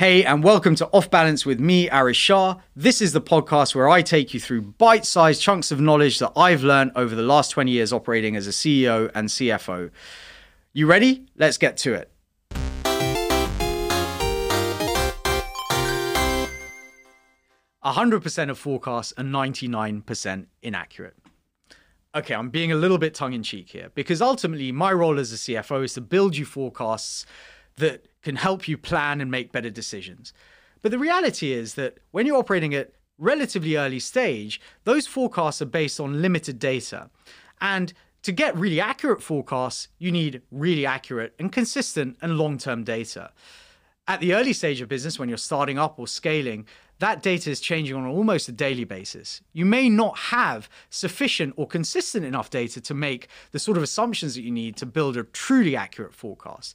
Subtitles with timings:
[0.00, 2.60] Hey, and welcome to Off Balance with me, Arish Shah.
[2.76, 6.30] This is the podcast where I take you through bite sized chunks of knowledge that
[6.36, 9.90] I've learned over the last 20 years operating as a CEO and CFO.
[10.72, 11.26] You ready?
[11.34, 12.12] Let's get to it.
[17.82, 21.16] hundred percent of forecasts are 99% inaccurate.
[22.14, 25.32] Okay, I'm being a little bit tongue in cheek here because ultimately my role as
[25.32, 27.26] a CFO is to build you forecasts
[27.78, 30.32] that can help you plan and make better decisions.
[30.82, 35.66] But the reality is that when you're operating at relatively early stage, those forecasts are
[35.66, 37.10] based on limited data.
[37.60, 42.84] And to get really accurate forecasts, you need really accurate and consistent and long term
[42.84, 43.30] data.
[44.08, 46.64] At the early stage of business, when you're starting up or scaling,
[46.98, 49.42] that data is changing on almost a daily basis.
[49.52, 54.34] You may not have sufficient or consistent enough data to make the sort of assumptions
[54.34, 56.74] that you need to build a truly accurate forecast.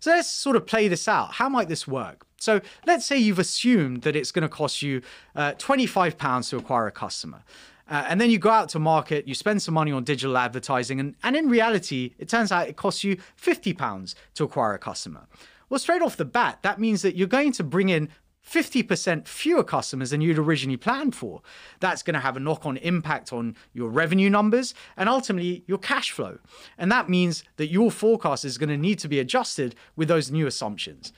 [0.00, 1.34] So let's sort of play this out.
[1.34, 2.24] How might this work?
[2.38, 5.02] So let's say you've assumed that it's going to cost you
[5.36, 7.44] uh, £25 to acquire a customer.
[7.90, 10.98] Uh, and then you go out to market, you spend some money on digital advertising,
[10.98, 15.26] and, and in reality, it turns out it costs you £50 to acquire a customer.
[15.70, 18.10] Well, straight off the bat, that means that you're going to bring in
[18.46, 21.42] 50% fewer customers than you'd originally planned for.
[21.78, 25.78] That's going to have a knock on impact on your revenue numbers and ultimately your
[25.78, 26.38] cash flow.
[26.76, 30.30] And that means that your forecast is going to need to be adjusted with those
[30.30, 31.12] new assumptions.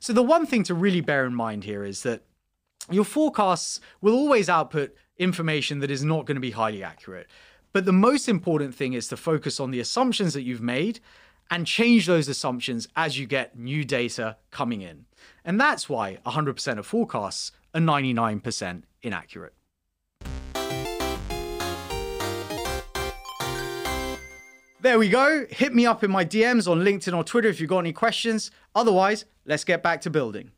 [0.00, 2.22] So, the one thing to really bear in mind here is that
[2.90, 7.26] your forecasts will always output information that is not going to be highly accurate.
[7.72, 11.00] But the most important thing is to focus on the assumptions that you've made
[11.50, 15.06] and change those assumptions as you get new data coming in.
[15.44, 19.54] And that's why 100% of forecasts are 99% inaccurate.
[24.80, 25.44] There we go.
[25.50, 28.52] Hit me up in my DMs on LinkedIn or Twitter if you've got any questions.
[28.76, 30.52] Otherwise, let's get back to building.